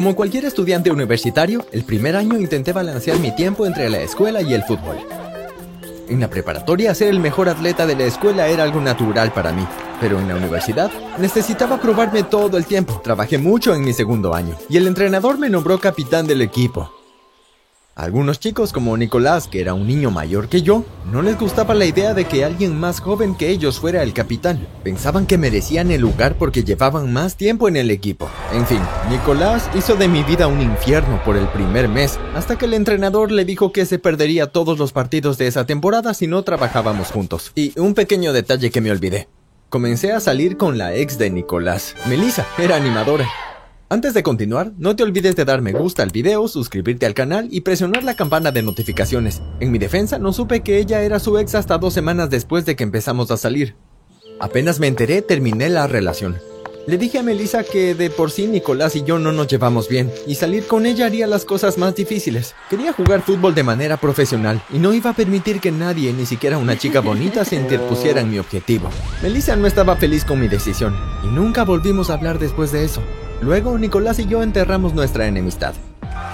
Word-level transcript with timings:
Como 0.00 0.16
cualquier 0.16 0.46
estudiante 0.46 0.90
universitario, 0.90 1.66
el 1.72 1.84
primer 1.84 2.16
año 2.16 2.38
intenté 2.38 2.72
balancear 2.72 3.18
mi 3.18 3.36
tiempo 3.36 3.66
entre 3.66 3.90
la 3.90 4.00
escuela 4.00 4.40
y 4.40 4.54
el 4.54 4.62
fútbol. 4.62 4.96
En 6.08 6.20
la 6.20 6.30
preparatoria, 6.30 6.94
ser 6.94 7.08
el 7.08 7.20
mejor 7.20 7.50
atleta 7.50 7.86
de 7.86 7.96
la 7.96 8.04
escuela 8.04 8.48
era 8.48 8.62
algo 8.62 8.80
natural 8.80 9.30
para 9.30 9.52
mí, 9.52 9.62
pero 10.00 10.18
en 10.18 10.26
la 10.26 10.36
universidad 10.36 10.90
necesitaba 11.18 11.78
probarme 11.82 12.22
todo 12.22 12.56
el 12.56 12.64
tiempo. 12.64 12.98
Trabajé 13.04 13.36
mucho 13.36 13.74
en 13.74 13.84
mi 13.84 13.92
segundo 13.92 14.34
año 14.34 14.56
y 14.70 14.78
el 14.78 14.86
entrenador 14.86 15.36
me 15.36 15.50
nombró 15.50 15.78
capitán 15.78 16.26
del 16.26 16.40
equipo. 16.40 16.99
Algunos 18.02 18.40
chicos 18.40 18.72
como 18.72 18.96
Nicolás, 18.96 19.48
que 19.48 19.60
era 19.60 19.74
un 19.74 19.86
niño 19.86 20.10
mayor 20.10 20.48
que 20.48 20.62
yo, 20.62 20.84
no 21.10 21.22
les 21.22 21.38
gustaba 21.38 21.74
la 21.74 21.84
idea 21.84 22.14
de 22.14 22.24
que 22.24 22.44
alguien 22.44 22.78
más 22.78 23.00
joven 23.00 23.34
que 23.34 23.50
ellos 23.50 23.78
fuera 23.78 24.02
el 24.02 24.12
capitán. 24.12 24.66
Pensaban 24.82 25.26
que 25.26 25.38
merecían 25.38 25.90
el 25.90 26.00
lugar 26.00 26.36
porque 26.36 26.64
llevaban 26.64 27.12
más 27.12 27.36
tiempo 27.36 27.68
en 27.68 27.76
el 27.76 27.90
equipo. 27.90 28.28
En 28.52 28.66
fin, 28.66 28.80
Nicolás 29.10 29.68
hizo 29.74 29.96
de 29.96 30.08
mi 30.08 30.22
vida 30.22 30.46
un 30.46 30.60
infierno 30.60 31.22
por 31.24 31.36
el 31.36 31.48
primer 31.48 31.88
mes, 31.88 32.18
hasta 32.34 32.56
que 32.56 32.66
el 32.66 32.74
entrenador 32.74 33.30
le 33.32 33.44
dijo 33.44 33.72
que 33.72 33.86
se 33.86 33.98
perdería 33.98 34.46
todos 34.46 34.78
los 34.78 34.92
partidos 34.92 35.38
de 35.38 35.46
esa 35.46 35.66
temporada 35.66 36.14
si 36.14 36.26
no 36.26 36.42
trabajábamos 36.42 37.08
juntos. 37.12 37.52
Y 37.54 37.78
un 37.78 37.94
pequeño 37.94 38.32
detalle 38.32 38.70
que 38.70 38.80
me 38.80 38.90
olvidé. 38.90 39.28
Comencé 39.68 40.12
a 40.12 40.20
salir 40.20 40.56
con 40.56 40.78
la 40.78 40.94
ex 40.94 41.18
de 41.18 41.30
Nicolás. 41.30 41.94
Melissa 42.08 42.46
era 42.58 42.76
animadora. 42.76 43.28
Antes 43.92 44.14
de 44.14 44.22
continuar, 44.22 44.70
no 44.78 44.94
te 44.94 45.02
olvides 45.02 45.34
de 45.34 45.44
dar 45.44 45.62
me 45.62 45.72
gusta 45.72 46.04
al 46.04 46.10
video, 46.10 46.46
suscribirte 46.46 47.06
al 47.06 47.14
canal 47.14 47.48
y 47.50 47.62
presionar 47.62 48.04
la 48.04 48.14
campana 48.14 48.52
de 48.52 48.62
notificaciones. 48.62 49.42
En 49.58 49.72
mi 49.72 49.78
defensa, 49.78 50.20
no 50.20 50.32
supe 50.32 50.60
que 50.60 50.78
ella 50.78 51.02
era 51.02 51.18
su 51.18 51.36
ex 51.38 51.56
hasta 51.56 51.76
dos 51.76 51.92
semanas 51.92 52.30
después 52.30 52.64
de 52.64 52.76
que 52.76 52.84
empezamos 52.84 53.32
a 53.32 53.36
salir. 53.36 53.74
Apenas 54.38 54.78
me 54.78 54.86
enteré, 54.86 55.22
terminé 55.22 55.68
la 55.70 55.88
relación. 55.88 56.38
Le 56.86 56.98
dije 56.98 57.18
a 57.18 57.24
Melissa 57.24 57.64
que 57.64 57.96
de 57.96 58.10
por 58.10 58.30
sí 58.30 58.46
Nicolás 58.46 58.94
y 58.94 59.02
yo 59.02 59.18
no 59.18 59.32
nos 59.32 59.48
llevamos 59.48 59.88
bien, 59.88 60.08
y 60.24 60.36
salir 60.36 60.68
con 60.68 60.86
ella 60.86 61.06
haría 61.06 61.26
las 61.26 61.44
cosas 61.44 61.76
más 61.76 61.96
difíciles. 61.96 62.54
Quería 62.70 62.92
jugar 62.92 63.22
fútbol 63.22 63.56
de 63.56 63.64
manera 63.64 63.96
profesional, 63.96 64.62
y 64.72 64.78
no 64.78 64.94
iba 64.94 65.10
a 65.10 65.16
permitir 65.16 65.58
que 65.58 65.72
nadie, 65.72 66.12
ni 66.12 66.26
siquiera 66.26 66.58
una 66.58 66.78
chica 66.78 67.00
bonita, 67.00 67.44
se 67.44 67.56
interpusiera 67.56 68.20
en 68.20 68.30
mi 68.30 68.38
objetivo. 68.38 68.88
Melissa 69.20 69.56
no 69.56 69.66
estaba 69.66 69.96
feliz 69.96 70.24
con 70.24 70.38
mi 70.38 70.46
decisión, 70.46 70.94
y 71.24 71.26
nunca 71.26 71.64
volvimos 71.64 72.08
a 72.08 72.14
hablar 72.14 72.38
después 72.38 72.70
de 72.70 72.84
eso. 72.84 73.02
Luego, 73.42 73.78
Nicolás 73.78 74.18
y 74.18 74.26
yo 74.26 74.42
enterramos 74.42 74.92
nuestra 74.94 75.26
enemistad. 75.26 75.74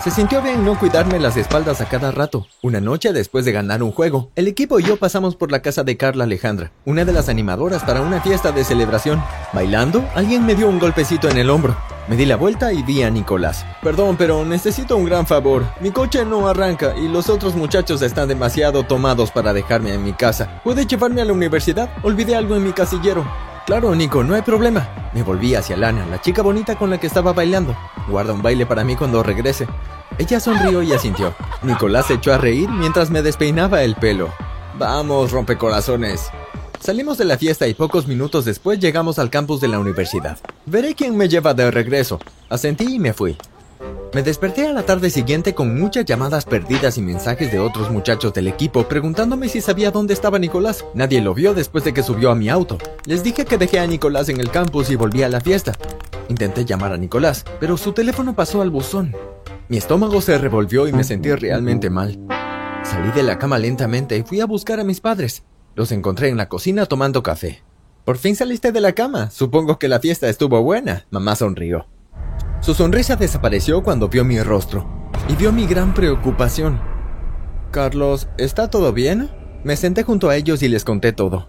Se 0.02 0.10
sintió 0.10 0.42
bien 0.42 0.64
no 0.64 0.78
cuidarme 0.78 1.18
las 1.18 1.36
espaldas 1.36 1.80
a 1.80 1.88
cada 1.88 2.10
rato. 2.10 2.46
Una 2.62 2.80
noche 2.80 3.12
después 3.12 3.44
de 3.44 3.52
ganar 3.52 3.82
un 3.82 3.92
juego, 3.92 4.30
el 4.34 4.48
equipo 4.48 4.78
y 4.80 4.82
yo 4.82 4.96
pasamos 4.96 5.36
por 5.36 5.50
la 5.50 5.62
casa 5.62 5.84
de 5.84 5.96
Carla 5.96 6.24
Alejandra, 6.24 6.72
una 6.84 7.04
de 7.04 7.12
las 7.12 7.28
animadoras 7.28 7.84
para 7.84 8.00
una 8.00 8.20
fiesta 8.20 8.52
de 8.52 8.64
celebración. 8.64 9.22
Bailando, 9.52 10.04
alguien 10.14 10.44
me 10.44 10.54
dio 10.54 10.68
un 10.68 10.78
golpecito 10.78 11.28
en 11.28 11.38
el 11.38 11.50
hombro. 11.50 11.76
Me 12.08 12.16
di 12.16 12.24
la 12.24 12.36
vuelta 12.36 12.72
y 12.72 12.82
vi 12.82 13.02
a 13.02 13.10
Nicolás. 13.10 13.64
Perdón, 13.82 14.16
pero 14.16 14.44
necesito 14.44 14.96
un 14.96 15.06
gran 15.06 15.26
favor. 15.26 15.64
Mi 15.80 15.90
coche 15.90 16.24
no 16.24 16.48
arranca 16.48 16.94
y 16.96 17.08
los 17.08 17.28
otros 17.28 17.56
muchachos 17.56 18.02
están 18.02 18.28
demasiado 18.28 18.84
tomados 18.84 19.32
para 19.32 19.52
dejarme 19.52 19.92
en 19.92 20.04
mi 20.04 20.12
casa. 20.12 20.60
¿Puede 20.62 20.86
llevarme 20.86 21.22
a 21.22 21.24
la 21.24 21.32
universidad? 21.32 21.90
Olvidé 22.04 22.36
algo 22.36 22.54
en 22.54 22.64
mi 22.64 22.72
casillero. 22.72 23.24
Claro, 23.66 23.96
Nico, 23.96 24.22
no 24.22 24.36
hay 24.36 24.42
problema. 24.42 25.10
Me 25.12 25.24
volví 25.24 25.56
hacia 25.56 25.76
Lana, 25.76 26.06
la 26.06 26.20
chica 26.20 26.40
bonita 26.40 26.76
con 26.76 26.88
la 26.88 27.00
que 27.00 27.08
estaba 27.08 27.32
bailando. 27.32 27.76
Guarda 28.08 28.32
un 28.32 28.40
baile 28.40 28.64
para 28.64 28.84
mí 28.84 28.94
cuando 28.94 29.24
regrese. 29.24 29.66
Ella 30.18 30.38
sonrió 30.38 30.82
y 30.82 30.92
asintió. 30.92 31.34
Nicolás 31.62 32.06
se 32.06 32.14
echó 32.14 32.32
a 32.32 32.38
reír 32.38 32.68
mientras 32.68 33.10
me 33.10 33.22
despeinaba 33.22 33.82
el 33.82 33.96
pelo. 33.96 34.32
Vamos, 34.78 35.32
rompecorazones. 35.32 36.30
Salimos 36.78 37.18
de 37.18 37.24
la 37.24 37.38
fiesta 37.38 37.66
y 37.66 37.74
pocos 37.74 38.06
minutos 38.06 38.44
después 38.44 38.78
llegamos 38.78 39.18
al 39.18 39.30
campus 39.30 39.60
de 39.60 39.66
la 39.66 39.80
universidad. 39.80 40.38
Veré 40.66 40.94
quién 40.94 41.16
me 41.16 41.28
lleva 41.28 41.52
de 41.52 41.68
regreso. 41.72 42.20
Asentí 42.48 42.94
y 42.94 42.98
me 43.00 43.12
fui. 43.12 43.36
Me 44.14 44.22
desperté 44.22 44.66
a 44.66 44.72
la 44.72 44.84
tarde 44.84 45.10
siguiente 45.10 45.54
con 45.54 45.78
muchas 45.78 46.04
llamadas 46.04 46.44
perdidas 46.44 46.96
y 46.96 47.02
mensajes 47.02 47.52
de 47.52 47.58
otros 47.58 47.90
muchachos 47.90 48.32
del 48.32 48.48
equipo 48.48 48.88
preguntándome 48.88 49.48
si 49.48 49.60
sabía 49.60 49.90
dónde 49.90 50.14
estaba 50.14 50.38
Nicolás. 50.38 50.84
Nadie 50.94 51.20
lo 51.20 51.34
vio 51.34 51.54
después 51.54 51.84
de 51.84 51.92
que 51.92 52.02
subió 52.02 52.30
a 52.30 52.34
mi 52.34 52.48
auto. 52.48 52.78
Les 53.04 53.22
dije 53.22 53.44
que 53.44 53.58
dejé 53.58 53.78
a 53.78 53.86
Nicolás 53.86 54.28
en 54.28 54.40
el 54.40 54.50
campus 54.50 54.90
y 54.90 54.96
volví 54.96 55.22
a 55.22 55.28
la 55.28 55.40
fiesta. 55.40 55.72
Intenté 56.28 56.64
llamar 56.64 56.92
a 56.92 56.96
Nicolás, 56.96 57.44
pero 57.60 57.76
su 57.76 57.92
teléfono 57.92 58.34
pasó 58.34 58.62
al 58.62 58.70
buzón. 58.70 59.14
Mi 59.68 59.76
estómago 59.76 60.20
se 60.20 60.38
revolvió 60.38 60.88
y 60.88 60.92
me 60.92 61.04
sentí 61.04 61.32
realmente 61.32 61.90
mal. 61.90 62.18
Salí 62.84 63.10
de 63.10 63.22
la 63.22 63.38
cama 63.38 63.58
lentamente 63.58 64.16
y 64.16 64.22
fui 64.22 64.40
a 64.40 64.46
buscar 64.46 64.80
a 64.80 64.84
mis 64.84 65.00
padres. 65.00 65.42
Los 65.74 65.92
encontré 65.92 66.28
en 66.28 66.36
la 66.36 66.48
cocina 66.48 66.86
tomando 66.86 67.22
café. 67.22 67.62
Por 68.04 68.16
fin 68.16 68.36
saliste 68.36 68.70
de 68.70 68.80
la 68.80 68.92
cama. 68.92 69.30
Supongo 69.30 69.78
que 69.78 69.88
la 69.88 69.98
fiesta 69.98 70.28
estuvo 70.28 70.62
buena. 70.62 71.06
Mamá 71.10 71.34
sonrió. 71.34 71.86
Su 72.66 72.74
sonrisa 72.74 73.14
desapareció 73.14 73.84
cuando 73.84 74.08
vio 74.08 74.24
mi 74.24 74.42
rostro 74.42 74.84
y 75.28 75.36
vio 75.36 75.52
mi 75.52 75.68
gran 75.68 75.94
preocupación. 75.94 76.80
Carlos, 77.70 78.26
¿está 78.38 78.70
todo 78.70 78.92
bien? 78.92 79.30
Me 79.62 79.76
senté 79.76 80.02
junto 80.02 80.30
a 80.30 80.34
ellos 80.34 80.64
y 80.64 80.68
les 80.68 80.82
conté 80.82 81.12
todo. 81.12 81.46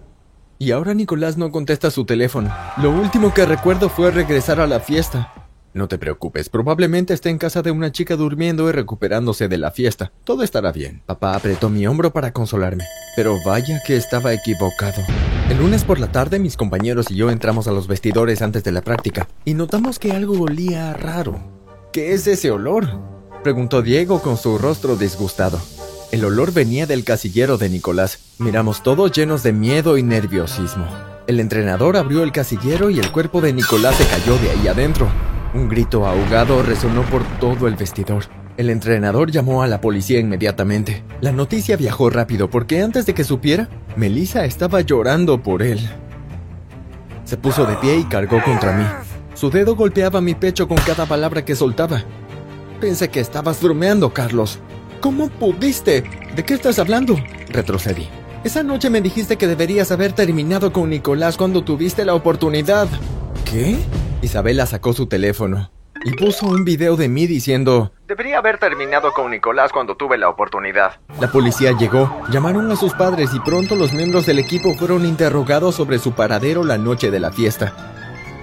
Y 0.60 0.70
ahora 0.70 0.94
Nicolás 0.94 1.36
no 1.36 1.50
contesta 1.50 1.90
su 1.90 2.04
teléfono. 2.04 2.54
Lo 2.76 2.92
último 2.92 3.34
que 3.34 3.46
recuerdo 3.46 3.88
fue 3.88 4.12
regresar 4.12 4.60
a 4.60 4.68
la 4.68 4.78
fiesta. 4.78 5.32
No 5.74 5.86
te 5.86 5.98
preocupes, 5.98 6.48
probablemente 6.48 7.12
esté 7.12 7.28
en 7.28 7.38
casa 7.38 7.62
de 7.62 7.70
una 7.70 7.92
chica 7.92 8.16
durmiendo 8.16 8.68
y 8.68 8.72
recuperándose 8.72 9.48
de 9.48 9.58
la 9.58 9.70
fiesta. 9.70 10.12
Todo 10.24 10.42
estará 10.42 10.72
bien. 10.72 11.02
Papá 11.04 11.34
apretó 11.34 11.68
mi 11.68 11.86
hombro 11.86 12.12
para 12.12 12.32
consolarme. 12.32 12.84
Pero 13.16 13.36
vaya 13.44 13.80
que 13.86 13.96
estaba 13.96 14.32
equivocado. 14.32 15.02
El 15.50 15.58
lunes 15.58 15.84
por 15.84 15.98
la 15.98 16.10
tarde 16.10 16.38
mis 16.38 16.56
compañeros 16.56 17.10
y 17.10 17.16
yo 17.16 17.30
entramos 17.30 17.68
a 17.68 17.72
los 17.72 17.86
vestidores 17.86 18.42
antes 18.42 18.64
de 18.64 18.72
la 18.72 18.82
práctica 18.82 19.28
y 19.44 19.54
notamos 19.54 19.98
que 19.98 20.12
algo 20.12 20.40
olía 20.40 20.94
raro. 20.94 21.38
¿Qué 21.92 22.12
es 22.12 22.26
ese 22.26 22.50
olor? 22.50 22.86
Preguntó 23.42 23.82
Diego 23.82 24.20
con 24.20 24.36
su 24.36 24.58
rostro 24.58 24.96
disgustado. 24.96 25.60
El 26.10 26.24
olor 26.24 26.52
venía 26.52 26.86
del 26.86 27.04
casillero 27.04 27.58
de 27.58 27.68
Nicolás. 27.68 28.18
Miramos 28.38 28.82
todos 28.82 29.12
llenos 29.12 29.42
de 29.42 29.52
miedo 29.52 29.98
y 29.98 30.02
nerviosismo. 30.02 30.86
El 31.26 31.40
entrenador 31.40 31.98
abrió 31.98 32.22
el 32.22 32.32
casillero 32.32 32.88
y 32.88 32.98
el 32.98 33.12
cuerpo 33.12 33.42
de 33.42 33.52
Nicolás 33.52 33.96
se 33.96 34.06
cayó 34.06 34.38
de 34.38 34.50
ahí 34.50 34.68
adentro. 34.68 35.10
Un 35.54 35.68
grito 35.68 36.06
ahogado 36.06 36.62
resonó 36.62 37.02
por 37.02 37.22
todo 37.40 37.68
el 37.68 37.76
vestidor. 37.76 38.24
El 38.58 38.70
entrenador 38.70 39.30
llamó 39.30 39.62
a 39.62 39.66
la 39.66 39.80
policía 39.80 40.18
inmediatamente. 40.18 41.02
La 41.20 41.32
noticia 41.32 41.76
viajó 41.76 42.10
rápido 42.10 42.50
porque 42.50 42.82
antes 42.82 43.06
de 43.06 43.14
que 43.14 43.24
supiera, 43.24 43.68
Melissa 43.96 44.44
estaba 44.44 44.80
llorando 44.82 45.42
por 45.42 45.62
él. 45.62 45.78
Se 47.24 47.36
puso 47.36 47.64
de 47.66 47.76
pie 47.76 47.98
y 47.98 48.04
cargó 48.04 48.42
contra 48.42 48.76
mí. 48.76 48.84
Su 49.34 49.50
dedo 49.50 49.76
golpeaba 49.76 50.20
mi 50.20 50.34
pecho 50.34 50.66
con 50.66 50.76
cada 50.78 51.06
palabra 51.06 51.44
que 51.44 51.54
soltaba. 51.54 52.02
Pensé 52.80 53.08
que 53.08 53.20
estabas 53.20 53.62
bromeando, 53.62 54.12
Carlos. 54.12 54.58
¿Cómo 55.00 55.28
pudiste? 55.28 56.02
¿De 56.34 56.44
qué 56.44 56.54
estás 56.54 56.78
hablando? 56.78 57.16
Retrocedí. 57.50 58.08
Esa 58.44 58.62
noche 58.62 58.90
me 58.90 59.00
dijiste 59.00 59.36
que 59.36 59.46
deberías 59.46 59.92
haber 59.92 60.12
terminado 60.12 60.72
con 60.72 60.90
Nicolás 60.90 61.36
cuando 61.36 61.62
tuviste 61.62 62.04
la 62.04 62.14
oportunidad. 62.14 62.88
¿Qué? 63.44 63.78
Isabela 64.20 64.66
sacó 64.66 64.92
su 64.92 65.06
teléfono 65.06 65.70
y 66.04 66.12
puso 66.12 66.46
un 66.46 66.64
video 66.64 66.96
de 66.96 67.08
mí 67.08 67.26
diciendo, 67.26 67.92
Debería 68.06 68.38
haber 68.38 68.58
terminado 68.58 69.12
con 69.12 69.30
Nicolás 69.30 69.72
cuando 69.72 69.96
tuve 69.96 70.18
la 70.18 70.28
oportunidad. 70.28 71.00
La 71.20 71.30
policía 71.30 71.72
llegó, 71.76 72.20
llamaron 72.30 72.70
a 72.70 72.76
sus 72.76 72.94
padres 72.94 73.30
y 73.34 73.40
pronto 73.40 73.76
los 73.76 73.92
miembros 73.92 74.26
del 74.26 74.38
equipo 74.38 74.74
fueron 74.74 75.04
interrogados 75.04 75.76
sobre 75.76 75.98
su 75.98 76.12
paradero 76.12 76.64
la 76.64 76.78
noche 76.78 77.10
de 77.10 77.20
la 77.20 77.30
fiesta. 77.30 77.74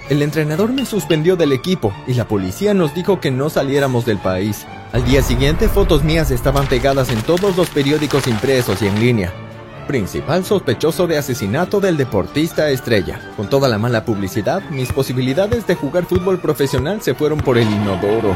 El 0.09 0.21
entrenador 0.21 0.71
me 0.71 0.85
suspendió 0.85 1.35
del 1.35 1.51
equipo 1.51 1.93
y 2.07 2.13
la 2.13 2.27
policía 2.27 2.73
nos 2.73 2.93
dijo 2.93 3.19
que 3.19 3.31
no 3.31 3.49
saliéramos 3.49 4.05
del 4.05 4.19
país. 4.19 4.65
Al 4.93 5.03
día 5.03 5.21
siguiente 5.21 5.67
fotos 5.67 6.03
mías 6.03 6.31
estaban 6.31 6.67
pegadas 6.67 7.09
en 7.09 7.21
todos 7.23 7.57
los 7.57 7.69
periódicos 7.69 8.27
impresos 8.27 8.81
y 8.81 8.87
en 8.87 8.99
línea 8.99 9.44
principal 9.85 10.45
sospechoso 10.45 11.07
de 11.07 11.17
asesinato 11.17 11.79
del 11.79 11.97
deportista 11.97 12.69
estrella. 12.69 13.19
Con 13.37 13.49
toda 13.49 13.67
la 13.69 13.77
mala 13.77 14.05
publicidad, 14.05 14.61
mis 14.69 14.91
posibilidades 14.91 15.67
de 15.67 15.75
jugar 15.75 16.05
fútbol 16.05 16.39
profesional 16.39 17.01
se 17.01 17.13
fueron 17.13 17.39
por 17.39 17.57
el 17.57 17.69
inodoro. 17.69 18.33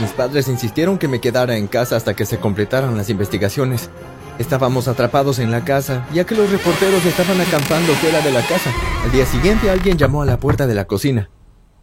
Mis 0.00 0.10
padres 0.10 0.48
insistieron 0.48 0.98
que 0.98 1.08
me 1.08 1.20
quedara 1.20 1.56
en 1.56 1.66
casa 1.66 1.96
hasta 1.96 2.14
que 2.14 2.26
se 2.26 2.38
completaran 2.38 2.96
las 2.96 3.10
investigaciones. 3.10 3.90
Estábamos 4.38 4.88
atrapados 4.88 5.38
en 5.38 5.50
la 5.50 5.64
casa, 5.64 6.06
ya 6.12 6.24
que 6.24 6.34
los 6.34 6.50
reporteros 6.50 7.04
estaban 7.04 7.40
acampando 7.40 7.92
fuera 7.94 8.20
de 8.20 8.32
la 8.32 8.40
casa. 8.42 8.72
Al 9.04 9.12
día 9.12 9.26
siguiente 9.26 9.70
alguien 9.70 9.98
llamó 9.98 10.22
a 10.22 10.26
la 10.26 10.38
puerta 10.38 10.66
de 10.66 10.74
la 10.74 10.86
cocina. 10.86 11.30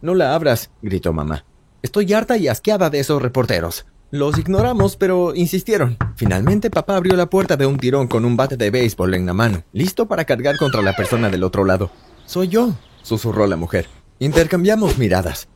No 0.02 0.14
la 0.14 0.34
abras, 0.34 0.70
gritó 0.82 1.12
mamá. 1.12 1.44
Estoy 1.82 2.12
harta 2.12 2.36
y 2.36 2.48
asqueada 2.48 2.90
de 2.90 3.00
esos 3.00 3.22
reporteros. 3.22 3.86
Los 4.12 4.38
ignoramos, 4.38 4.96
pero 4.96 5.36
insistieron. 5.36 5.96
Finalmente 6.16 6.68
papá 6.68 6.96
abrió 6.96 7.14
la 7.14 7.30
puerta 7.30 7.56
de 7.56 7.66
un 7.66 7.78
tirón 7.78 8.08
con 8.08 8.24
un 8.24 8.36
bate 8.36 8.56
de 8.56 8.70
béisbol 8.70 9.14
en 9.14 9.24
la 9.24 9.34
mano, 9.34 9.62
listo 9.72 10.06
para 10.06 10.24
cargar 10.24 10.56
contra 10.56 10.82
la 10.82 10.96
persona 10.96 11.30
del 11.30 11.44
otro 11.44 11.64
lado. 11.64 11.92
Soy 12.26 12.48
yo, 12.48 12.74
susurró 13.02 13.46
la 13.46 13.54
mujer. 13.54 13.86
Intercambiamos 14.18 14.98
miradas. 14.98 15.46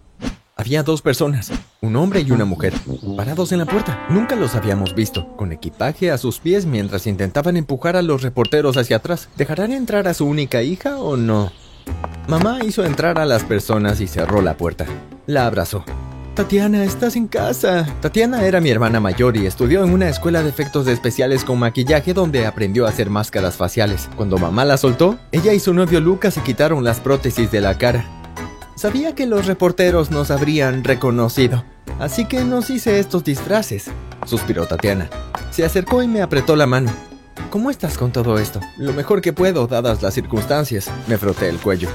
Había 0.55 0.85
dos 0.85 1.03
personas, 1.03 1.51
un 1.81 1.97
hombre 1.97 2.21
y 2.21 2.31
una 2.31 2.45
mujer, 2.45 2.73
parados 3.17 3.51
en 3.51 3.59
la 3.59 3.67
puerta. 3.67 4.07
Nunca 4.09 4.37
los 4.37 4.55
habíamos 4.55 4.95
visto, 4.95 5.37
con 5.37 5.51
equipaje 5.51 6.13
a 6.13 6.19
sus 6.19 6.39
pies 6.39 6.65
mientras 6.65 7.09
intentaban 7.09 7.57
empujar 7.57 7.97
a 7.97 8.03
los 8.03 8.23
reporteros 8.23 8.77
hacia 8.77 8.99
atrás. 8.99 9.29
¿Dejarán 9.37 9.73
entrar 9.73 10.07
a 10.07 10.15
su 10.15 10.27
única 10.27 10.63
hija 10.63 10.99
o 10.99 11.17
no? 11.17 11.51
Mamá 12.29 12.61
hizo 12.65 12.85
entrar 12.85 13.19
a 13.19 13.27
las 13.27 13.43
personas 13.43 14.01
y 14.01 14.07
cerró 14.07 14.43
la 14.43 14.57
puerta. 14.57 14.87
La 15.27 15.47
abrazó. 15.47 15.85
Tatiana, 16.35 16.83
estás 16.83 17.15
en 17.15 17.29
casa. 17.29 17.87
Tatiana 18.01 18.45
era 18.45 18.61
mi 18.61 18.69
hermana 18.69 18.99
mayor 18.99 19.37
y 19.37 19.47
estudió 19.47 19.85
en 19.85 19.93
una 19.93 20.09
escuela 20.09 20.43
de 20.43 20.49
efectos 20.49 20.89
especiales 20.89 21.45
con 21.45 21.61
maquillaje 21.61 22.13
donde 22.13 22.45
aprendió 22.45 22.87
a 22.87 22.89
hacer 22.89 23.09
máscaras 23.09 23.57
faciales. 23.57 24.09
Cuando 24.17 24.37
mamá 24.37 24.65
la 24.65 24.77
soltó, 24.77 25.17
ella 25.31 25.53
y 25.53 25.61
su 25.61 25.73
novio 25.73 26.01
Lucas 26.01 26.35
se 26.35 26.43
quitaron 26.43 26.83
las 26.83 26.99
prótesis 26.99 27.53
de 27.53 27.61
la 27.61 27.79
cara. 27.79 28.05
Sabía 28.75 29.15
que 29.15 29.27
los 29.27 29.47
reporteros 29.47 30.11
nos 30.11 30.33
habrían 30.33 30.83
reconocido, 30.83 31.63
así 32.01 32.25
que 32.25 32.45
nos 32.45 32.69
hice 32.69 32.99
estos 32.99 33.23
disfraces, 33.23 33.85
suspiró 34.27 34.67
Tatiana. 34.67 35.09
Se 35.53 35.65
acercó 35.65 36.03
y 36.03 36.09
me 36.09 36.21
apretó 36.21 36.57
la 36.57 36.67
mano. 36.67 36.91
¿Cómo 37.51 37.71
estás 37.71 37.97
con 37.97 38.11
todo 38.11 38.39
esto? 38.39 38.59
Lo 38.77 38.93
mejor 38.93 39.21
que 39.21 39.33
puedo, 39.33 39.69
dadas 39.69 40.03
las 40.03 40.15
circunstancias. 40.15 40.91
Me 41.07 41.17
froté 41.17 41.49
el 41.49 41.59
cuello. 41.59 41.89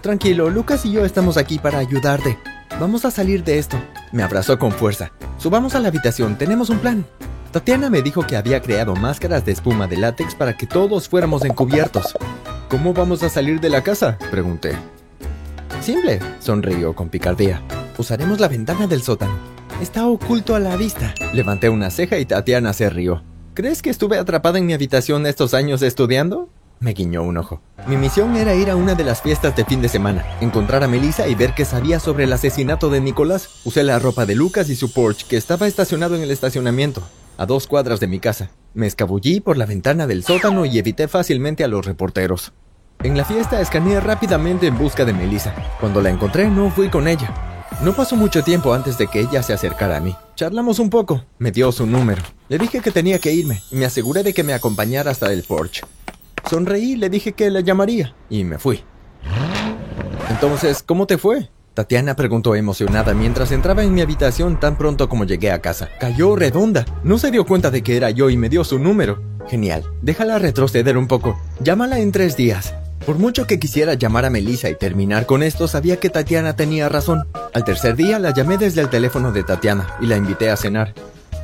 Tranquilo, 0.00 0.48
Lucas 0.48 0.86
y 0.86 0.92
yo 0.92 1.04
estamos 1.04 1.36
aquí 1.36 1.58
para 1.58 1.78
ayudarte. 1.78 2.38
Vamos 2.80 3.04
a 3.04 3.10
salir 3.10 3.42
de 3.42 3.58
esto. 3.58 3.76
Me 4.12 4.22
abrazó 4.22 4.56
con 4.56 4.70
fuerza. 4.70 5.10
Subamos 5.36 5.74
a 5.74 5.80
la 5.80 5.88
habitación, 5.88 6.38
tenemos 6.38 6.70
un 6.70 6.78
plan. 6.78 7.04
Tatiana 7.50 7.90
me 7.90 8.02
dijo 8.02 8.24
que 8.24 8.36
había 8.36 8.62
creado 8.62 8.94
máscaras 8.94 9.44
de 9.44 9.50
espuma 9.50 9.88
de 9.88 9.96
látex 9.96 10.36
para 10.36 10.56
que 10.56 10.66
todos 10.66 11.08
fuéramos 11.08 11.44
encubiertos. 11.44 12.16
¿Cómo 12.68 12.94
vamos 12.94 13.24
a 13.24 13.30
salir 13.30 13.60
de 13.60 13.70
la 13.70 13.82
casa? 13.82 14.16
Pregunté. 14.30 14.76
Simple, 15.80 16.20
sonrió 16.38 16.94
con 16.94 17.08
picardía. 17.08 17.62
Usaremos 17.96 18.38
la 18.38 18.46
ventana 18.46 18.86
del 18.86 19.02
sótano. 19.02 19.34
Está 19.82 20.06
oculto 20.06 20.54
a 20.54 20.60
la 20.60 20.76
vista. 20.76 21.14
Levanté 21.32 21.68
una 21.70 21.90
ceja 21.90 22.18
y 22.18 22.26
Tatiana 22.26 22.72
se 22.72 22.90
rió. 22.90 23.24
¿Crees 23.54 23.82
que 23.82 23.90
estuve 23.90 24.18
atrapada 24.18 24.58
en 24.58 24.66
mi 24.66 24.72
habitación 24.72 25.26
estos 25.26 25.52
años 25.52 25.82
estudiando? 25.82 26.48
Me 26.80 26.92
guiñó 26.92 27.24
un 27.24 27.36
ojo. 27.36 27.60
Mi 27.88 27.96
misión 27.96 28.36
era 28.36 28.54
ir 28.54 28.70
a 28.70 28.76
una 28.76 28.94
de 28.94 29.02
las 29.02 29.20
fiestas 29.20 29.56
de 29.56 29.64
fin 29.64 29.82
de 29.82 29.88
semana, 29.88 30.24
encontrar 30.40 30.84
a 30.84 30.88
Melissa 30.88 31.26
y 31.26 31.34
ver 31.34 31.52
qué 31.54 31.64
sabía 31.64 31.98
sobre 31.98 32.24
el 32.24 32.32
asesinato 32.32 32.88
de 32.88 33.00
Nicolás. 33.00 33.48
Usé 33.64 33.82
la 33.82 33.98
ropa 33.98 34.26
de 34.26 34.36
Lucas 34.36 34.68
y 34.70 34.76
su 34.76 34.92
Porsche, 34.92 35.26
que 35.28 35.36
estaba 35.36 35.66
estacionado 35.66 36.14
en 36.14 36.22
el 36.22 36.30
estacionamiento, 36.30 37.02
a 37.36 37.46
dos 37.46 37.66
cuadras 37.66 37.98
de 37.98 38.06
mi 38.06 38.20
casa. 38.20 38.50
Me 38.74 38.86
escabullí 38.86 39.40
por 39.40 39.56
la 39.56 39.66
ventana 39.66 40.06
del 40.06 40.22
sótano 40.22 40.64
y 40.66 40.78
evité 40.78 41.08
fácilmente 41.08 41.64
a 41.64 41.68
los 41.68 41.84
reporteros. 41.84 42.52
En 43.02 43.16
la 43.16 43.24
fiesta 43.24 43.60
escaneé 43.60 44.00
rápidamente 44.00 44.68
en 44.68 44.78
busca 44.78 45.04
de 45.04 45.12
Melissa. 45.12 45.54
Cuando 45.80 46.00
la 46.00 46.10
encontré 46.10 46.48
no 46.48 46.70
fui 46.70 46.88
con 46.90 47.08
ella. 47.08 47.34
No 47.82 47.92
pasó 47.92 48.14
mucho 48.14 48.42
tiempo 48.42 48.72
antes 48.72 48.98
de 48.98 49.06
que 49.08 49.20
ella 49.20 49.42
se 49.42 49.52
acercara 49.52 49.96
a 49.96 50.00
mí. 50.00 50.14
Charlamos 50.36 50.78
un 50.78 50.90
poco, 50.90 51.24
me 51.38 51.50
dio 51.50 51.72
su 51.72 51.86
número. 51.86 52.22
Le 52.48 52.58
dije 52.58 52.80
que 52.80 52.90
tenía 52.90 53.18
que 53.18 53.32
irme 53.32 53.62
y 53.70 53.76
me 53.76 53.86
aseguré 53.86 54.22
de 54.22 54.34
que 54.34 54.44
me 54.44 54.52
acompañara 54.52 55.10
hasta 55.10 55.32
el 55.32 55.42
Porsche. 55.42 55.82
Sonreí 56.48 56.96
le 56.96 57.10
dije 57.10 57.32
que 57.32 57.50
le 57.50 57.62
llamaría, 57.62 58.14
y 58.30 58.44
me 58.44 58.58
fui. 58.58 58.82
Entonces, 60.30 60.82
¿cómo 60.84 61.06
te 61.06 61.18
fue? 61.18 61.48
Tatiana 61.74 62.16
preguntó 62.16 62.56
emocionada 62.56 63.14
mientras 63.14 63.52
entraba 63.52 63.84
en 63.84 63.94
mi 63.94 64.00
habitación 64.00 64.58
tan 64.58 64.76
pronto 64.76 65.08
como 65.08 65.24
llegué 65.24 65.52
a 65.52 65.60
casa. 65.60 65.88
Cayó 66.00 66.34
redonda. 66.34 66.84
No 67.04 67.18
se 67.18 67.30
dio 67.30 67.46
cuenta 67.46 67.70
de 67.70 67.82
que 67.82 67.96
era 67.96 68.10
yo 68.10 68.30
y 68.30 68.36
me 68.36 68.48
dio 68.48 68.64
su 68.64 68.80
número. 68.80 69.22
Genial. 69.48 69.84
Déjala 70.02 70.40
retroceder 70.40 70.98
un 70.98 71.06
poco. 71.06 71.38
Llámala 71.60 72.00
en 72.00 72.10
tres 72.10 72.36
días. 72.36 72.74
Por 73.06 73.18
mucho 73.18 73.46
que 73.46 73.60
quisiera 73.60 73.94
llamar 73.94 74.24
a 74.24 74.30
Melissa 74.30 74.68
y 74.68 74.74
terminar 74.74 75.24
con 75.24 75.42
esto, 75.42 75.68
sabía 75.68 75.98
que 75.98 76.10
Tatiana 76.10 76.56
tenía 76.56 76.88
razón. 76.88 77.28
Al 77.54 77.64
tercer 77.64 77.94
día 77.94 78.18
la 78.18 78.34
llamé 78.34 78.58
desde 78.58 78.80
el 78.80 78.90
teléfono 78.90 79.30
de 79.30 79.44
Tatiana 79.44 79.86
y 80.00 80.06
la 80.06 80.16
invité 80.16 80.50
a 80.50 80.56
cenar. 80.56 80.94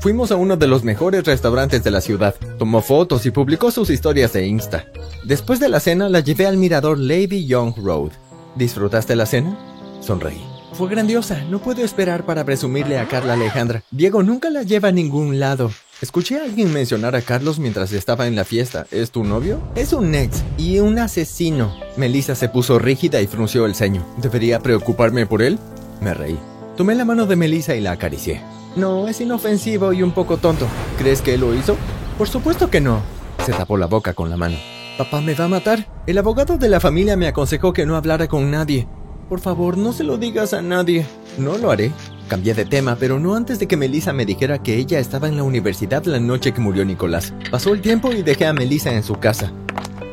Fuimos 0.05 0.31
a 0.33 0.37
uno 0.37 0.59
de 0.59 0.67
los 0.67 0.85
mejores 0.85 1.25
restaurantes 1.25 1.83
de 1.83 1.91
la 1.91 2.03
ciudad. 2.03 2.35
Tomó 2.59 2.83
fotos 2.83 3.25
y 3.25 3.31
publicó 3.31 3.71
sus 3.71 3.89
historias 3.89 4.35
de 4.35 4.47
Insta. 4.47 4.85
Después 5.25 5.61
de 5.61 5.71
la 5.71 5.81
cena 5.81 6.11
la 6.11 6.21
llevé 6.21 6.47
al 6.47 6.59
mirador 6.59 6.99
Lady 6.99 7.47
Young 7.47 7.73
Road. 7.83 8.11
¿Disfrutaste 8.55 9.17
la 9.17 9.25
cena? 9.25 9.57
Sonreí. 10.03 10.45
Fue 10.75 10.91
grandiosa, 10.91 11.43
no 11.49 11.59
puedo 11.59 11.83
esperar 11.83 12.27
para 12.27 12.45
presumirle 12.45 12.99
a 12.99 13.09
Carla 13.09 13.33
Alejandra. 13.33 13.83
Diego 13.91 14.23
nunca 14.23 14.51
la 14.51 14.63
lleva 14.63 14.91
a 14.91 14.93
ningún 14.93 15.41
lado. 15.41 15.71
Escuché 16.03 16.39
a 16.39 16.45
alguien 16.45 16.71
mencionar 16.71 17.17
a 17.17 17.23
Carlos 17.23 17.59
mientras 17.59 17.91
estaba 17.93 18.27
en 18.27 18.37
la 18.37 18.45
fiesta. 18.45 18.87
¿Es 18.91 19.11
tu 19.11 19.25
novio? 19.25 19.59
Es 19.75 19.95
un 19.95 20.15
ex 20.15 20.45
y 20.59 20.81
un 20.81 20.99
asesino. 20.99 21.75
Melissa 21.97 22.35
se 22.35 22.51
puso 22.51 22.79
rígida 22.79 23.23
y 23.23 23.27
frunció 23.27 23.65
el 23.65 23.75
ceño. 23.75 24.05
¿Debería 24.19 24.61
preocuparme 24.61 25.25
por 25.25 25.41
él? 25.41 25.59
Me 26.03 26.13
reí. 26.13 26.39
Tomé 26.77 26.95
la 26.95 27.07
mano 27.07 27.25
de 27.25 27.37
Melissa 27.37 27.75
y 27.75 27.81
la 27.81 27.93
acaricié. 27.93 28.43
No, 28.77 29.07
es 29.07 29.21
inofensivo 29.21 29.93
y 29.93 30.03
un 30.03 30.11
poco 30.11 30.37
tonto. 30.37 30.67
¿Crees 30.99 31.23
que 31.23 31.35
él 31.35 31.41
lo 31.41 31.55
hizo? 31.55 31.77
Por 32.19 32.29
supuesto 32.29 32.71
que 32.71 32.81
no. 32.81 33.01
Se 33.45 33.53
tapó 33.53 33.77
la 33.77 33.87
boca 33.87 34.15
con 34.15 34.31
la 34.31 34.37
mano. 34.37 34.57
Papá 34.99 35.21
me 35.21 35.35
va 35.35 35.45
a 35.45 35.49
matar. 35.49 35.87
El 36.07 36.19
abogado 36.19 36.59
de 36.59 36.69
la 36.69 36.81
familia 36.81 37.17
me 37.17 37.29
aconsejó 37.29 37.73
que 37.73 37.87
no 37.87 37.97
hablara 37.97 38.27
con 38.27 38.51
nadie. 38.51 38.89
Por 39.29 39.41
favor, 39.41 39.79
no 39.79 39.93
se 39.93 40.05
lo 40.05 40.19
digas 40.19 40.55
a 40.55 40.63
nadie. 40.63 41.07
No 41.39 41.57
lo 41.57 41.71
haré. 41.71 41.93
Cambié 42.29 42.55
de 42.55 42.65
tema, 42.65 42.97
pero 42.99 43.19
no 43.21 43.35
antes 43.35 43.59
de 43.59 43.69
que 43.69 43.77
Melissa 43.77 44.13
me 44.13 44.25
dijera 44.27 44.63
que 44.63 44.77
ella 44.77 44.99
estaba 44.99 45.29
en 45.29 45.37
la 45.37 45.43
universidad 45.43 46.05
la 46.05 46.19
noche 46.19 46.53
que 46.53 46.61
murió 46.61 46.85
Nicolás. 46.85 47.33
Pasó 47.51 47.75
el 47.75 47.81
tiempo 47.81 48.13
y 48.13 48.23
dejé 48.23 48.47
a 48.47 48.53
Melissa 48.53 48.93
en 48.93 49.03
su 49.03 49.15
casa. 49.17 49.53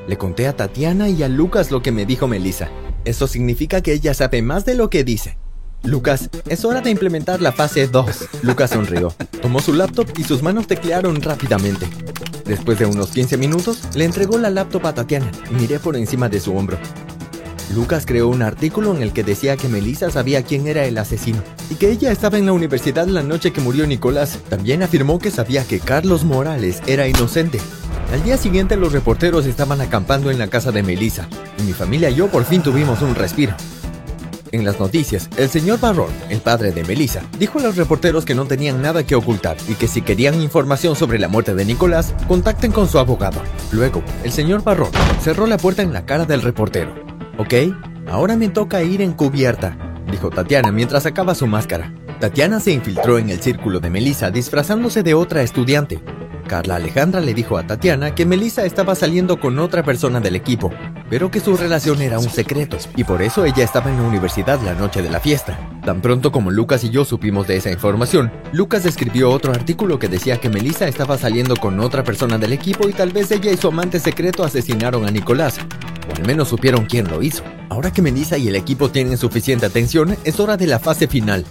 Le 0.07 0.17
conté 0.17 0.47
a 0.47 0.55
Tatiana 0.55 1.09
y 1.09 1.23
a 1.23 1.29
Lucas 1.29 1.71
lo 1.71 1.81
que 1.81 1.91
me 1.91 2.05
dijo 2.05 2.27
Melissa. 2.27 2.69
Eso 3.05 3.27
significa 3.27 3.81
que 3.81 3.93
ella 3.93 4.13
sabe 4.13 4.41
más 4.41 4.65
de 4.65 4.75
lo 4.75 4.89
que 4.89 5.03
dice. 5.03 5.37
Lucas, 5.83 6.29
es 6.47 6.63
hora 6.63 6.81
de 6.81 6.91
implementar 6.91 7.41
la 7.41 7.51
fase 7.51 7.87
2. 7.87 8.29
Lucas 8.43 8.69
sonrió, 8.69 9.13
tomó 9.41 9.59
su 9.59 9.73
laptop 9.73 10.07
y 10.17 10.23
sus 10.23 10.43
manos 10.43 10.67
teclearon 10.67 11.21
rápidamente. 11.21 11.87
Después 12.45 12.77
de 12.77 12.85
unos 12.85 13.09
15 13.09 13.37
minutos, 13.37 13.79
le 13.95 14.05
entregó 14.05 14.37
la 14.37 14.51
laptop 14.51 14.85
a 14.85 14.93
Tatiana 14.93 15.31
y 15.49 15.55
miré 15.55 15.79
por 15.79 15.95
encima 15.95 16.29
de 16.29 16.39
su 16.39 16.55
hombro. 16.55 16.77
Lucas 17.73 18.05
creó 18.05 18.27
un 18.27 18.41
artículo 18.43 18.95
en 18.95 19.01
el 19.01 19.11
que 19.11 19.23
decía 19.23 19.57
que 19.57 19.69
Melissa 19.69 20.11
sabía 20.11 20.43
quién 20.43 20.67
era 20.67 20.85
el 20.85 20.97
asesino 20.97 21.41
y 21.69 21.75
que 21.75 21.89
ella 21.89 22.11
estaba 22.11 22.37
en 22.37 22.45
la 22.45 22.53
universidad 22.53 23.07
la 23.07 23.23
noche 23.23 23.51
que 23.51 23.61
murió 23.61 23.87
Nicolás. 23.87 24.37
También 24.49 24.83
afirmó 24.83 25.19
que 25.19 25.31
sabía 25.31 25.63
que 25.63 25.79
Carlos 25.79 26.25
Morales 26.25 26.81
era 26.85 27.07
inocente. 27.07 27.59
Al 28.11 28.23
día 28.23 28.37
siguiente 28.37 28.75
los 28.75 28.91
reporteros 28.91 29.45
estaban 29.45 29.79
acampando 29.81 30.29
en 30.29 30.37
la 30.37 30.47
casa 30.47 30.71
de 30.71 30.83
Melissa 30.83 31.27
y 31.57 31.63
mi 31.63 31.73
familia 31.73 32.09
y 32.09 32.15
yo 32.15 32.27
por 32.27 32.43
fin 32.43 32.61
tuvimos 32.61 33.01
un 33.01 33.15
respiro. 33.15 33.55
En 34.51 34.65
las 34.65 34.81
noticias, 34.81 35.29
el 35.37 35.47
señor 35.47 35.79
Barrón, 35.79 36.11
el 36.29 36.41
padre 36.41 36.71
de 36.71 36.83
Melissa, 36.83 37.21
dijo 37.39 37.59
a 37.59 37.61
los 37.61 37.77
reporteros 37.77 38.25
que 38.25 38.35
no 38.35 38.45
tenían 38.45 38.81
nada 38.81 39.05
que 39.05 39.15
ocultar 39.15 39.55
y 39.69 39.75
que 39.75 39.87
si 39.87 40.01
querían 40.01 40.41
información 40.41 40.97
sobre 40.97 41.19
la 41.19 41.29
muerte 41.29 41.55
de 41.55 41.63
Nicolás, 41.63 42.13
contacten 42.27 42.73
con 42.73 42.89
su 42.89 42.99
abogado. 42.99 43.41
Luego, 43.71 44.03
el 44.25 44.31
señor 44.33 44.61
Barrón 44.61 44.91
cerró 45.21 45.47
la 45.47 45.57
puerta 45.57 45.83
en 45.83 45.93
la 45.93 46.05
cara 46.05 46.25
del 46.25 46.41
reportero. 46.41 46.93
Ok, 47.37 47.53
ahora 48.09 48.35
me 48.35 48.49
toca 48.49 48.83
ir 48.83 49.01
encubierta, 49.01 49.77
dijo 50.11 50.29
Tatiana 50.29 50.73
mientras 50.73 51.03
sacaba 51.03 51.33
su 51.33 51.47
máscara. 51.47 51.93
Tatiana 52.19 52.59
se 52.59 52.73
infiltró 52.73 53.17
en 53.17 53.29
el 53.29 53.39
círculo 53.39 53.79
de 53.79 53.89
Melissa 53.89 54.31
disfrazándose 54.31 55.01
de 55.01 55.13
otra 55.13 55.43
estudiante. 55.43 56.01
Carla 56.47 56.75
Alejandra 56.75 57.21
le 57.21 57.33
dijo 57.33 57.57
a 57.57 57.65
Tatiana 57.65 58.13
que 58.13 58.25
Melissa 58.25 58.65
estaba 58.65 58.95
saliendo 58.95 59.39
con 59.39 59.57
otra 59.59 59.83
persona 59.83 60.19
del 60.19 60.35
equipo, 60.35 60.69
pero 61.11 61.29
que 61.29 61.41
su 61.41 61.57
relación 61.57 62.01
era 62.01 62.19
un 62.19 62.29
secreto, 62.29 62.77
y 62.95 63.03
por 63.03 63.21
eso 63.21 63.43
ella 63.43 63.65
estaba 63.65 63.91
en 63.91 63.97
la 63.97 64.07
universidad 64.07 64.61
la 64.61 64.73
noche 64.73 65.01
de 65.01 65.09
la 65.09 65.19
fiesta. 65.19 65.59
Tan 65.83 65.99
pronto 65.99 66.31
como 66.31 66.51
Lucas 66.51 66.85
y 66.85 66.89
yo 66.89 67.03
supimos 67.03 67.47
de 67.47 67.57
esa 67.57 67.69
información, 67.69 68.31
Lucas 68.53 68.85
escribió 68.85 69.29
otro 69.29 69.51
artículo 69.51 69.99
que 69.99 70.07
decía 70.07 70.39
que 70.39 70.47
Melissa 70.47 70.87
estaba 70.87 71.17
saliendo 71.17 71.57
con 71.57 71.81
otra 71.81 72.05
persona 72.05 72.37
del 72.37 72.53
equipo 72.53 72.87
y 72.87 72.93
tal 72.93 73.11
vez 73.11 73.29
ella 73.29 73.51
y 73.51 73.57
su 73.57 73.67
amante 73.67 73.99
secreto 73.99 74.45
asesinaron 74.45 75.05
a 75.05 75.11
Nicolás, 75.11 75.57
o 76.09 76.15
al 76.15 76.25
menos 76.25 76.47
supieron 76.47 76.85
quién 76.85 77.09
lo 77.09 77.21
hizo. 77.21 77.43
Ahora 77.67 77.91
que 77.91 78.01
Melissa 78.01 78.37
y 78.37 78.47
el 78.47 78.55
equipo 78.55 78.89
tienen 78.89 79.17
suficiente 79.17 79.65
atención, 79.65 80.15
es 80.23 80.39
hora 80.39 80.55
de 80.55 80.67
la 80.67 80.79
fase 80.79 81.09
final, 81.09 81.43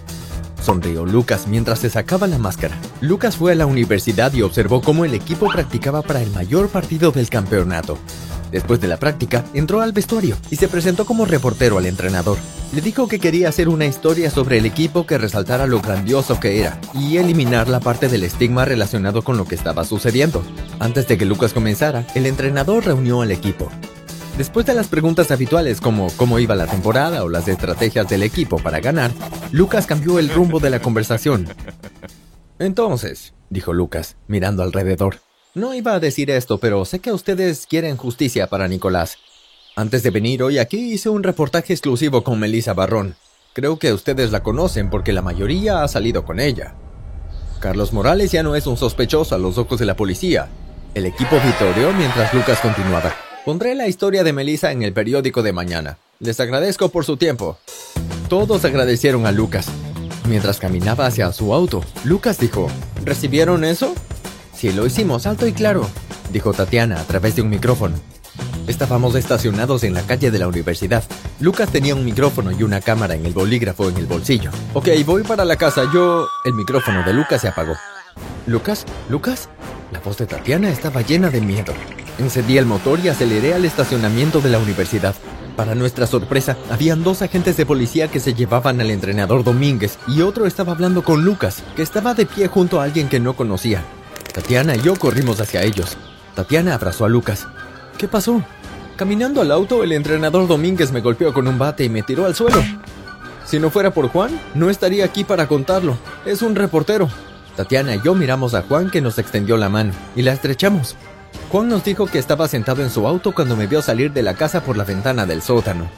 Sonrió 0.59 1.05
Lucas 1.05 1.47
mientras 1.47 1.79
se 1.79 1.89
sacaba 1.89 2.27
la 2.27 2.37
máscara. 2.37 2.77
Lucas 3.01 3.35
fue 3.35 3.51
a 3.51 3.55
la 3.55 3.65
universidad 3.65 4.33
y 4.33 4.43
observó 4.43 4.81
cómo 4.81 5.05
el 5.05 5.13
equipo 5.13 5.47
practicaba 5.47 6.01
para 6.01 6.21
el 6.21 6.29
mayor 6.31 6.69
partido 6.69 7.11
del 7.11 7.29
campeonato. 7.29 7.97
Después 8.51 8.81
de 8.81 8.87
la 8.87 8.97
práctica, 8.97 9.45
entró 9.53 9.81
al 9.81 9.93
vestuario 9.93 10.35
y 10.49 10.57
se 10.57 10.67
presentó 10.67 11.05
como 11.05 11.25
reportero 11.25 11.77
al 11.77 11.85
entrenador. 11.85 12.37
Le 12.73 12.81
dijo 12.81 13.07
que 13.07 13.19
quería 13.19 13.49
hacer 13.49 13.69
una 13.69 13.85
historia 13.85 14.29
sobre 14.29 14.57
el 14.57 14.65
equipo 14.65 15.05
que 15.05 15.17
resaltara 15.17 15.67
lo 15.67 15.81
grandioso 15.81 16.39
que 16.39 16.59
era 16.59 16.79
y 16.93 17.17
eliminar 17.17 17.69
la 17.69 17.79
parte 17.79 18.09
del 18.09 18.23
estigma 18.23 18.65
relacionado 18.65 19.23
con 19.23 19.37
lo 19.37 19.45
que 19.45 19.55
estaba 19.55 19.85
sucediendo. 19.85 20.43
Antes 20.79 21.07
de 21.07 21.17
que 21.17 21.25
Lucas 21.25 21.53
comenzara, 21.53 22.05
el 22.13 22.25
entrenador 22.25 22.85
reunió 22.85 23.21
al 23.21 23.31
equipo. 23.31 23.69
Después 24.37 24.65
de 24.65 24.73
las 24.73 24.87
preguntas 24.87 25.31
habituales 25.31 25.81
como 25.81 26.09
cómo 26.17 26.39
iba 26.39 26.55
la 26.55 26.67
temporada 26.67 27.23
o 27.23 27.29
las 27.29 27.47
estrategias 27.47 28.07
del 28.09 28.23
equipo 28.23 28.57
para 28.57 28.79
ganar, 28.79 29.11
Lucas 29.51 29.85
cambió 29.85 30.19
el 30.19 30.29
rumbo 30.29 30.59
de 30.59 30.69
la 30.69 30.81
conversación. 30.81 31.47
Entonces, 32.59 33.33
dijo 33.49 33.73
Lucas, 33.73 34.15
mirando 34.27 34.63
alrededor, 34.63 35.17
no 35.53 35.73
iba 35.73 35.93
a 35.93 35.99
decir 35.99 36.31
esto, 36.31 36.59
pero 36.59 36.85
sé 36.85 36.99
que 36.99 37.11
ustedes 37.11 37.65
quieren 37.67 37.97
justicia 37.97 38.47
para 38.47 38.67
Nicolás. 38.67 39.17
Antes 39.75 40.03
de 40.03 40.09
venir 40.09 40.43
hoy 40.43 40.57
aquí 40.59 40.93
hice 40.93 41.09
un 41.09 41.23
reportaje 41.23 41.73
exclusivo 41.73 42.23
con 42.23 42.39
Melissa 42.39 42.73
Barrón. 42.73 43.15
Creo 43.53 43.77
que 43.77 43.91
ustedes 43.91 44.31
la 44.31 44.43
conocen 44.43 44.89
porque 44.89 45.11
la 45.11 45.21
mayoría 45.21 45.83
ha 45.83 45.87
salido 45.87 46.23
con 46.23 46.39
ella. 46.39 46.73
Carlos 47.59 47.91
Morales 47.91 48.31
ya 48.31 48.43
no 48.43 48.55
es 48.55 48.65
un 48.65 48.77
sospechoso 48.77 49.35
a 49.35 49.37
los 49.37 49.57
ojos 49.57 49.79
de 49.79 49.85
la 49.85 49.95
policía. 49.95 50.47
El 50.93 51.05
equipo 51.05 51.37
vitoreó 51.45 51.93
mientras 51.93 52.33
Lucas 52.33 52.59
continuaba. 52.59 53.13
Pondré 53.45 53.75
la 53.75 53.87
historia 53.87 54.23
de 54.23 54.33
Melissa 54.33 54.71
en 54.71 54.83
el 54.83 54.93
periódico 54.93 55.43
de 55.43 55.53
mañana. 55.53 55.97
Les 56.19 56.39
agradezco 56.39 56.89
por 56.89 57.05
su 57.05 57.17
tiempo. 57.17 57.57
Todos 58.29 58.63
agradecieron 58.63 59.25
a 59.25 59.31
Lucas. 59.31 59.67
mientras 60.27 60.59
caminaba 60.59 61.07
hacia 61.07 61.31
su 61.33 61.53
auto. 61.53 61.83
Lucas 62.05 62.39
dijo, 62.39 62.67
¿recibieron 63.03 63.63
eso? 63.63 63.93
Sí, 64.61 64.71
lo 64.71 64.85
hicimos, 64.85 65.25
alto 65.25 65.47
y 65.47 65.53
claro, 65.53 65.89
dijo 66.31 66.53
Tatiana 66.53 67.01
a 67.01 67.03
través 67.05 67.35
de 67.35 67.41
un 67.41 67.49
micrófono. 67.49 67.95
Estábamos 68.67 69.15
estacionados 69.15 69.83
en 69.83 69.95
la 69.95 70.03
calle 70.03 70.29
de 70.29 70.37
la 70.37 70.47
universidad. 70.47 71.03
Lucas 71.39 71.69
tenía 71.71 71.95
un 71.95 72.05
micrófono 72.05 72.51
y 72.51 72.61
una 72.61 72.79
cámara 72.79 73.15
en 73.15 73.25
el 73.25 73.33
bolígrafo 73.33 73.89
en 73.89 73.97
el 73.97 74.05
bolsillo. 74.05 74.51
Ok, 74.75 74.89
voy 75.03 75.23
para 75.23 75.45
la 75.45 75.55
casa, 75.55 75.89
yo... 75.91 76.27
El 76.45 76.53
micrófono 76.53 77.03
de 77.03 77.11
Lucas 77.11 77.41
se 77.41 77.47
apagó. 77.47 77.73
¿Lucas? 78.45 78.85
¿Lucas? 79.09 79.49
La 79.91 79.99
voz 79.99 80.19
de 80.19 80.27
Tatiana 80.27 80.69
estaba 80.69 81.01
llena 81.01 81.31
de 81.31 81.41
miedo. 81.41 81.73
Encendí 82.19 82.59
el 82.59 82.67
motor 82.67 82.99
y 82.99 83.09
aceleré 83.09 83.55
al 83.55 83.65
estacionamiento 83.65 84.41
de 84.41 84.51
la 84.51 84.59
universidad. 84.59 85.15
Para 85.55 85.73
nuestra 85.73 86.05
sorpresa, 86.05 86.55
habían 86.69 87.03
dos 87.03 87.23
agentes 87.23 87.57
de 87.57 87.65
policía 87.65 88.09
que 88.09 88.19
se 88.19 88.35
llevaban 88.35 88.79
al 88.79 88.91
entrenador 88.91 89.43
Domínguez 89.43 89.97
y 90.07 90.21
otro 90.21 90.45
estaba 90.45 90.73
hablando 90.73 91.03
con 91.03 91.25
Lucas, 91.25 91.63
que 91.75 91.81
estaba 91.81 92.13
de 92.13 92.27
pie 92.27 92.47
junto 92.47 92.79
a 92.79 92.83
alguien 92.83 93.09
que 93.09 93.19
no 93.19 93.35
conocía. 93.35 93.83
Tatiana 94.33 94.75
y 94.75 94.81
yo 94.81 94.95
corrimos 94.95 95.39
hacia 95.41 95.63
ellos. 95.63 95.97
Tatiana 96.35 96.75
abrazó 96.75 97.05
a 97.05 97.09
Lucas. 97.09 97.47
¿Qué 97.97 98.07
pasó? 98.07 98.41
Caminando 98.95 99.41
al 99.41 99.51
auto, 99.51 99.83
el 99.83 99.91
entrenador 99.91 100.47
Domínguez 100.47 100.91
me 100.91 101.01
golpeó 101.01 101.33
con 101.33 101.47
un 101.47 101.57
bate 101.57 101.83
y 101.83 101.89
me 101.89 102.03
tiró 102.03 102.25
al 102.25 102.35
suelo. 102.35 102.63
Si 103.45 103.59
no 103.59 103.69
fuera 103.69 103.91
por 103.91 104.07
Juan, 104.07 104.39
no 104.53 104.69
estaría 104.69 105.03
aquí 105.03 105.23
para 105.23 105.47
contarlo. 105.47 105.97
Es 106.25 106.41
un 106.41 106.55
reportero. 106.55 107.09
Tatiana 107.55 107.95
y 107.95 108.01
yo 108.01 108.15
miramos 108.15 108.53
a 108.53 108.61
Juan 108.61 108.89
que 108.89 109.01
nos 109.01 109.17
extendió 109.17 109.57
la 109.57 109.69
mano 109.69 109.91
y 110.15 110.21
la 110.21 110.31
estrechamos. 110.31 110.95
Juan 111.51 111.67
nos 111.67 111.83
dijo 111.83 112.07
que 112.07 112.19
estaba 112.19 112.47
sentado 112.47 112.81
en 112.81 112.89
su 112.89 113.05
auto 113.05 113.33
cuando 113.33 113.57
me 113.57 113.67
vio 113.67 113.81
salir 113.81 114.13
de 114.13 114.23
la 114.23 114.35
casa 114.35 114.63
por 114.63 114.77
la 114.77 114.85
ventana 114.85 115.25
del 115.25 115.41
sótano. 115.41 115.89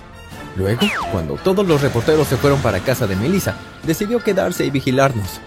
Luego, 0.56 0.82
cuando 1.12 1.36
todos 1.36 1.68
los 1.68 1.82
reporteros 1.82 2.28
se 2.28 2.38
fueron 2.38 2.60
para 2.62 2.80
casa 2.80 3.06
de 3.06 3.16
Melissa, 3.16 3.56
decidió 3.84 4.20
quedarse 4.20 4.66
y 4.66 4.72
vigilarnos. 4.72 5.40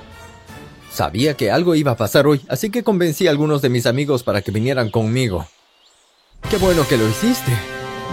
Sabía 0.96 1.34
que 1.34 1.50
algo 1.50 1.74
iba 1.74 1.92
a 1.92 1.96
pasar 1.98 2.26
hoy, 2.26 2.40
así 2.48 2.70
que 2.70 2.82
convencí 2.82 3.26
a 3.26 3.30
algunos 3.30 3.60
de 3.60 3.68
mis 3.68 3.84
amigos 3.84 4.22
para 4.22 4.40
que 4.40 4.50
vinieran 4.50 4.88
conmigo. 4.88 5.46
Qué 6.48 6.56
bueno 6.56 6.88
que 6.88 6.96
lo 6.96 7.06
hiciste, 7.06 7.52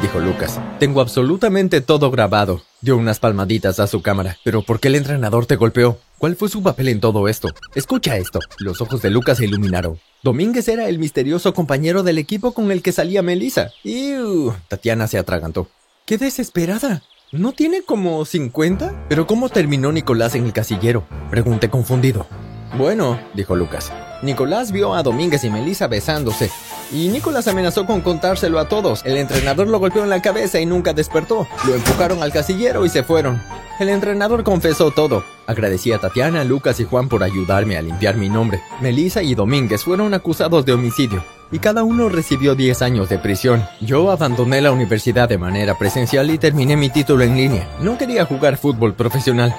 dijo 0.02 0.20
Lucas. 0.20 0.60
Tengo 0.82 1.00
absolutamente 1.00 1.80
todo 1.80 2.12
grabado. 2.12 2.62
Dio 2.82 2.98
unas 2.98 3.20
palmaditas 3.20 3.80
a 3.80 3.88
su 3.88 4.02
cámara. 4.02 4.38
Pero 4.44 4.64
¿por 4.64 4.82
qué 4.82 4.90
el 4.90 4.96
entrenador 4.96 5.46
te 5.46 5.56
golpeó? 5.56 5.98
¿Cuál 6.18 6.36
fue 6.36 6.50
su 6.50 6.62
papel 6.62 6.90
en 6.90 7.00
todo 7.00 7.30
esto? 7.30 7.48
Escucha 7.74 8.18
esto. 8.18 8.40
Los 8.60 8.82
ojos 8.82 9.02
de 9.02 9.12
Lucas 9.12 9.38
se 9.38 9.46
iluminaron. 9.46 9.98
Domínguez 10.22 10.68
era 10.68 10.90
el 10.90 11.00
misterioso 11.00 11.54
compañero 11.54 12.04
del 12.04 12.18
equipo 12.18 12.52
con 12.52 12.70
el 12.70 12.82
que 12.82 12.92
salía 12.92 13.22
Melissa. 13.22 13.72
¡Ew! 13.86 14.54
Tatiana 14.68 15.08
se 15.08 15.18
atragantó. 15.18 15.70
¡Qué 16.04 16.18
desesperada! 16.18 17.02
¿No 17.32 17.54
tiene 17.54 17.84
como 17.84 18.26
50? 18.26 19.06
¿Pero 19.08 19.26
cómo 19.26 19.48
terminó 19.48 19.94
Nicolás 19.94 20.36
en 20.36 20.46
el 20.46 20.52
casillero? 20.52 21.06
Pregunté 21.32 21.70
confundido. 21.70 22.28
Bueno, 22.78 23.20
dijo 23.34 23.56
Lucas. 23.56 23.92
Nicolás 24.24 24.72
vio 24.72 24.96
a 24.96 25.04
Domínguez 25.04 25.44
y 25.44 25.50
Melissa 25.50 25.88
besándose. 25.88 26.50
Y 26.92 27.10
Nicolás 27.10 27.48
amenazó 27.48 27.86
con 27.86 28.02
contárselo 28.02 28.60
a 28.60 28.68
todos. 28.68 29.04
El 29.06 29.18
entrenador 29.18 29.68
lo 29.68 29.80
golpeó 29.80 30.04
en 30.04 30.10
la 30.10 30.22
cabeza 30.22 30.60
y 30.60 30.66
nunca 30.66 30.94
despertó. 30.94 31.48
Lo 31.68 31.76
empujaron 31.76 32.24
al 32.24 32.32
casillero 32.32 32.86
y 32.86 32.90
se 32.90 33.04
fueron. 33.04 33.42
El 33.80 33.90
entrenador 33.90 34.44
confesó 34.44 34.92
todo. 34.92 35.24
Agradecí 35.46 35.92
a 35.92 36.00
Tatiana, 36.00 36.44
Lucas 36.44 36.80
y 36.80 36.86
Juan 36.86 37.10
por 37.10 37.24
ayudarme 37.24 37.78
a 37.78 37.82
limpiar 37.82 38.16
mi 38.16 38.30
nombre. 38.30 38.62
Melissa 38.82 39.22
y 39.22 39.36
Domínguez 39.36 39.84
fueron 39.84 40.14
acusados 40.14 40.66
de 40.66 40.74
homicidio 40.74 41.24
y 41.52 41.60
cada 41.60 41.84
uno 41.84 42.10
recibió 42.10 42.56
10 42.56 42.82
años 42.82 43.10
de 43.10 43.20
prisión. 43.20 43.64
Yo 43.80 44.10
abandoné 44.10 44.62
la 44.62 44.72
universidad 44.72 45.30
de 45.30 45.38
manera 45.38 45.78
presencial 45.78 46.32
y 46.32 46.40
terminé 46.40 46.76
mi 46.76 46.90
título 46.90 47.24
en 47.24 47.38
línea. 47.38 47.68
No 47.80 47.98
quería 47.98 48.26
jugar 48.26 48.58
fútbol 48.58 48.96
profesional. 48.96 49.56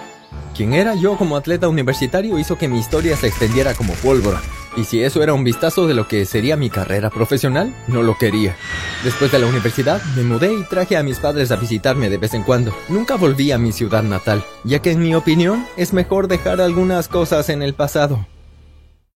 Quien 0.56 0.72
era 0.72 0.94
yo 0.94 1.16
como 1.16 1.36
atleta 1.36 1.68
universitario 1.68 2.38
hizo 2.38 2.56
que 2.56 2.68
mi 2.68 2.78
historia 2.78 3.16
se 3.16 3.26
extendiera 3.26 3.74
como 3.74 3.92
pólvora. 3.94 4.40
Y 4.76 4.84
si 4.84 5.02
eso 5.02 5.22
era 5.22 5.34
un 5.34 5.44
vistazo 5.44 5.86
de 5.86 5.94
lo 5.94 6.08
que 6.08 6.24
sería 6.26 6.56
mi 6.56 6.68
carrera 6.68 7.10
profesional, 7.10 7.74
no 7.86 8.02
lo 8.02 8.18
quería. 8.18 8.56
Después 9.04 9.30
de 9.30 9.38
la 9.38 9.46
universidad, 9.46 10.02
me 10.16 10.22
mudé 10.22 10.52
y 10.52 10.62
traje 10.64 10.96
a 10.96 11.02
mis 11.02 11.18
padres 11.18 11.50
a 11.50 11.56
visitarme 11.56 12.10
de 12.10 12.18
vez 12.18 12.34
en 12.34 12.42
cuando. 12.42 12.74
Nunca 12.88 13.16
volví 13.16 13.52
a 13.52 13.58
mi 13.58 13.72
ciudad 13.72 14.02
natal, 14.02 14.44
ya 14.64 14.80
que 14.80 14.92
en 14.92 15.00
mi 15.00 15.14
opinión 15.14 15.66
es 15.76 15.92
mejor 15.92 16.26
dejar 16.26 16.60
algunas 16.60 17.08
cosas 17.08 17.48
en 17.48 17.62
el 17.62 17.74
pasado. 17.74 18.26